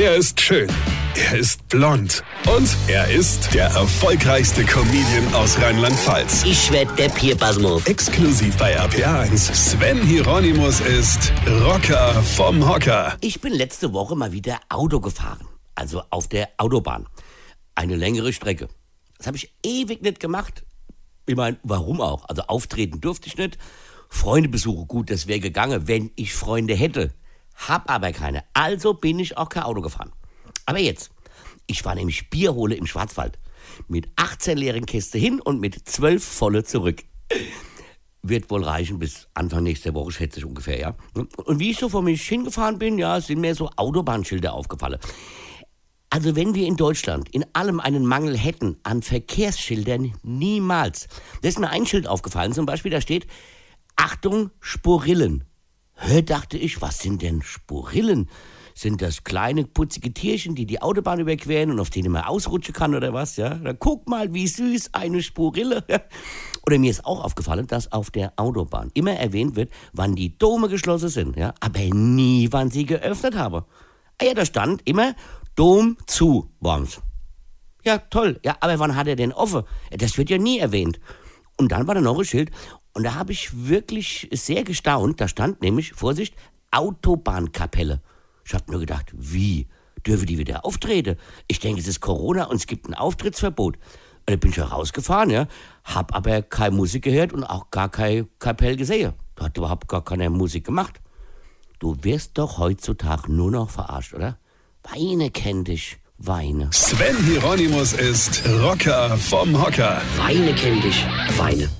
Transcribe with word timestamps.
Er 0.00 0.14
ist 0.14 0.40
schön. 0.40 0.68
Er 1.16 1.36
ist 1.40 1.66
blond. 1.66 2.22
Und 2.56 2.68
er 2.86 3.10
ist 3.10 3.52
der 3.52 3.64
erfolgreichste 3.64 4.62
Comedian 4.62 5.34
aus 5.34 5.60
Rheinland-Pfalz. 5.60 6.44
Ich 6.44 6.70
werd 6.70 6.96
der 6.96 7.08
Pierpasmus. 7.08 7.84
Exklusiv 7.84 8.56
bei 8.58 8.78
RPA1. 8.78 9.52
Sven 9.52 10.00
Hieronymus 10.00 10.78
ist 10.78 11.32
Rocker 11.64 12.22
vom 12.22 12.64
Hocker. 12.68 13.16
Ich 13.22 13.40
bin 13.40 13.52
letzte 13.52 13.92
Woche 13.92 14.14
mal 14.14 14.30
wieder 14.30 14.60
Auto 14.68 15.00
gefahren. 15.00 15.48
Also 15.74 16.04
auf 16.10 16.28
der 16.28 16.50
Autobahn. 16.58 17.08
Eine 17.74 17.96
längere 17.96 18.32
Strecke. 18.32 18.68
Das 19.16 19.26
habe 19.26 19.36
ich 19.36 19.52
ewig 19.64 20.00
nicht 20.02 20.20
gemacht. 20.20 20.62
Ich 21.26 21.34
meine, 21.34 21.56
warum 21.64 22.00
auch? 22.00 22.28
Also 22.28 22.42
auftreten 22.42 23.00
durfte 23.00 23.26
ich 23.26 23.36
nicht. 23.36 23.58
Freundebesuche, 24.10 24.86
gut, 24.86 25.10
das 25.10 25.26
wäre 25.26 25.40
gegangen, 25.40 25.88
wenn 25.88 26.12
ich 26.14 26.34
Freunde 26.34 26.74
hätte. 26.74 27.12
Hab 27.66 27.90
aber 27.90 28.12
keine. 28.12 28.44
Also 28.54 28.94
bin 28.94 29.18
ich 29.18 29.36
auch 29.36 29.48
kein 29.48 29.64
Auto 29.64 29.80
gefahren. 29.80 30.12
Aber 30.66 30.78
jetzt. 30.78 31.10
Ich 31.66 31.84
war 31.84 31.94
nämlich 31.94 32.30
Bierhole 32.30 32.76
im 32.76 32.86
Schwarzwald. 32.86 33.38
Mit 33.88 34.08
18 34.16 34.56
leeren 34.56 34.86
Käste 34.86 35.18
hin 35.18 35.40
und 35.40 35.60
mit 35.60 35.88
12 35.88 36.24
volle 36.24 36.64
zurück. 36.64 37.02
Wird 38.22 38.50
wohl 38.50 38.64
reichen 38.64 38.98
bis 38.98 39.28
Anfang 39.34 39.62
nächster 39.64 39.94
Woche, 39.94 40.12
schätze 40.12 40.40
ich 40.40 40.46
ungefähr, 40.46 40.78
ja. 40.78 40.96
Und 41.44 41.58
wie 41.58 41.70
ich 41.70 41.78
so 41.78 41.88
vor 41.88 42.02
mich 42.02 42.26
hingefahren 42.26 42.78
bin, 42.78 42.98
ja, 42.98 43.20
sind 43.20 43.40
mir 43.40 43.54
so 43.54 43.70
Autobahnschilder 43.76 44.52
aufgefallen. 44.54 44.98
Also 46.10 46.34
wenn 46.36 46.54
wir 46.54 46.66
in 46.66 46.76
Deutschland 46.76 47.28
in 47.30 47.44
allem 47.52 47.80
einen 47.80 48.06
Mangel 48.06 48.36
hätten 48.36 48.78
an 48.82 49.02
Verkehrsschildern, 49.02 50.14
niemals. 50.22 51.06
Da 51.42 51.48
ist 51.48 51.58
mir 51.58 51.68
ein 51.68 51.86
Schild 51.86 52.06
aufgefallen, 52.06 52.54
zum 52.54 52.64
Beispiel, 52.66 52.90
da 52.90 53.00
steht, 53.00 53.26
Achtung, 53.96 54.50
Sporillen. 54.60 55.44
Hör, 56.00 56.22
dachte 56.22 56.56
ich, 56.56 56.80
was 56.80 57.00
sind 57.00 57.22
denn 57.22 57.42
Sporillen? 57.42 58.30
Sind 58.72 59.02
das 59.02 59.24
kleine, 59.24 59.64
putzige 59.64 60.14
Tierchen, 60.14 60.54
die 60.54 60.64
die 60.64 60.80
Autobahn 60.80 61.18
überqueren 61.18 61.72
und 61.72 61.80
auf 61.80 61.90
denen 61.90 62.12
man 62.12 62.22
ausrutschen 62.22 62.72
kann 62.72 62.94
oder 62.94 63.12
was? 63.12 63.36
Ja, 63.36 63.54
dann 63.54 63.76
guck 63.80 64.08
mal, 64.08 64.32
wie 64.32 64.46
süß 64.46 64.94
eine 64.94 65.20
Sporille. 65.22 65.84
Oder 66.66 66.78
mir 66.78 66.90
ist 66.90 67.04
auch 67.04 67.24
aufgefallen, 67.24 67.66
dass 67.66 67.90
auf 67.90 68.12
der 68.12 68.34
Autobahn 68.36 68.90
immer 68.94 69.14
erwähnt 69.14 69.56
wird, 69.56 69.72
wann 69.92 70.14
die 70.14 70.38
Dome 70.38 70.68
geschlossen 70.68 71.08
sind, 71.08 71.36
ja, 71.36 71.54
aber 71.60 71.80
nie, 71.80 72.48
wann 72.52 72.70
sie 72.70 72.84
geöffnet 72.84 73.34
haben. 73.36 73.64
Ah 74.20 74.24
ja, 74.24 74.34
da 74.34 74.44
stand 74.44 74.82
immer 74.86 75.14
Dom 75.56 75.96
zu, 76.06 76.50
war's. 76.60 77.00
Ja, 77.84 77.98
toll. 77.98 78.38
Ja, 78.44 78.56
aber 78.60 78.78
wann 78.78 78.94
hat 78.94 79.08
er 79.08 79.16
denn 79.16 79.32
offen? 79.32 79.64
Das 79.90 80.16
wird 80.18 80.30
ja 80.30 80.38
nie 80.38 80.58
erwähnt. 80.58 81.00
Und 81.56 81.72
dann 81.72 81.88
war 81.88 81.94
da 81.94 82.00
noch 82.00 82.18
ein 82.18 82.24
Schild 82.24 82.52
und 82.98 83.04
da 83.04 83.14
habe 83.14 83.30
ich 83.30 83.68
wirklich 83.68 84.28
sehr 84.32 84.64
gestaunt. 84.64 85.20
Da 85.20 85.28
stand 85.28 85.62
nämlich, 85.62 85.92
Vorsicht, 85.92 86.34
Autobahnkapelle. 86.72 88.02
Ich 88.44 88.54
habe 88.54 88.68
nur 88.72 88.80
gedacht, 88.80 89.12
wie? 89.14 89.68
Dürfen 90.04 90.26
die 90.26 90.36
wieder 90.36 90.64
auftreten? 90.64 91.16
Ich 91.46 91.60
denke, 91.60 91.80
es 91.80 91.86
ist 91.86 92.00
Corona 92.00 92.46
und 92.46 92.56
es 92.56 92.66
gibt 92.66 92.88
ein 92.88 92.94
Auftrittsverbot. 92.94 93.76
Und 93.76 93.82
dann 94.26 94.40
bin 94.40 94.50
ich 94.50 94.56
ja 94.56 94.64
rausgefahren, 94.64 95.30
ja, 95.30 95.46
hab 95.84 96.12
aber 96.12 96.42
keine 96.42 96.74
Musik 96.74 97.04
gehört 97.04 97.32
und 97.32 97.44
auch 97.44 97.70
gar 97.70 97.88
keine 97.88 98.26
Kapelle 98.40 98.76
gesehen. 98.76 99.12
Da 99.36 99.44
hat 99.44 99.56
überhaupt 99.56 99.86
gar 99.86 100.02
keine 100.02 100.28
Musik 100.28 100.66
gemacht. 100.66 101.00
Du 101.78 101.96
wirst 102.02 102.36
doch 102.36 102.58
heutzutage 102.58 103.32
nur 103.32 103.52
noch 103.52 103.70
verarscht, 103.70 104.12
oder? 104.12 104.38
Weine 104.82 105.30
kenn 105.30 105.62
dich, 105.62 105.98
Weine. 106.16 106.68
Sven 106.72 107.16
Hieronymus 107.26 107.92
ist 107.92 108.42
Rocker 108.60 109.16
vom 109.18 109.56
Hocker. 109.64 110.02
Weine 110.16 110.52
kenn 110.54 110.80
dich, 110.80 111.06
Weine. 111.36 111.70